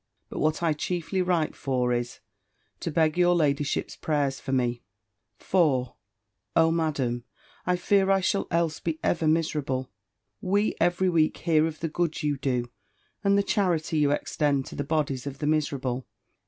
But 0.29 0.39
what 0.39 0.63
I 0.63 0.73
chiefly 0.73 1.21
write 1.21 1.55
for 1.55 1.93
is, 1.93 2.21
to 2.79 2.89
beg 2.89 3.19
your 3.19 3.35
ladyship's 3.35 3.95
prayers 3.95 4.39
for 4.39 4.51
me. 4.51 4.81
For, 5.37 5.93
oh! 6.55 6.71
Madam, 6.71 7.23
I 7.67 7.75
fear 7.75 8.09
I 8.09 8.19
shall 8.19 8.47
else 8.49 8.79
be 8.79 8.99
ever 9.03 9.27
miserable! 9.27 9.91
We 10.41 10.73
every 10.81 11.09
week 11.09 11.37
hear 11.37 11.67
of 11.67 11.81
the 11.81 11.87
good 11.87 12.23
you 12.23 12.35
do, 12.37 12.71
and 13.23 13.37
the 13.37 13.43
charity 13.43 13.99
you 13.99 14.09
extend 14.09 14.65
to 14.65 14.75
the 14.75 14.83
bodies 14.83 15.27
of 15.27 15.37
the 15.37 15.45
miserable. 15.45 16.07